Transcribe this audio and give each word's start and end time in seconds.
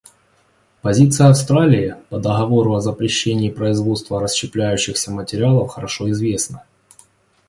Позиция 0.81 1.27
Австралии 1.29 1.95
по 2.09 2.17
договору 2.17 2.73
о 2.73 2.81
запрещении 2.81 3.51
производства 3.51 4.19
расщепляющихся 4.19 5.11
материалов 5.11 5.69
хорошо 5.69 6.09
известна. 6.09 6.63